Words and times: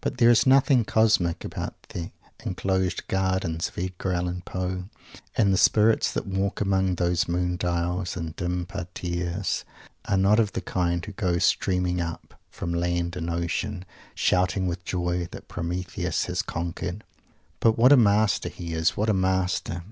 But 0.00 0.16
there 0.16 0.30
is 0.30 0.46
nothing 0.46 0.82
"cosmic" 0.86 1.44
about 1.44 1.74
the 1.90 2.10
enclosed 2.42 3.06
gardens 3.06 3.68
of 3.68 3.76
Edgar 3.76 4.14
Allen 4.14 4.40
Poe; 4.46 4.84
and 5.36 5.52
the 5.52 5.58
spirits 5.58 6.10
that 6.10 6.24
walk 6.26 6.62
among 6.62 6.94
those 6.94 7.28
Moon 7.28 7.58
dials 7.58 8.16
and 8.16 8.34
dim 8.34 8.64
Parterres 8.64 9.66
are 10.06 10.16
not 10.16 10.40
of 10.40 10.52
the 10.52 10.62
kind 10.62 11.04
who 11.04 11.12
go 11.12 11.36
streaming 11.36 12.00
up, 12.00 12.40
from 12.50 12.72
land 12.72 13.14
and 13.14 13.28
ocean, 13.28 13.84
shouting 14.14 14.66
with 14.68 14.86
joy 14.86 15.28
that 15.32 15.48
Prometheus 15.48 16.24
has 16.24 16.40
conquered! 16.40 17.04
But 17.60 17.76
what 17.76 17.92
a 17.92 17.96
master 17.98 18.48
he 18.48 18.72
is 18.72 18.96
what 18.96 19.10
a 19.10 19.12
master! 19.12 19.84